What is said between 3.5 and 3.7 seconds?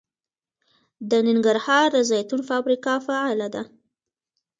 ده.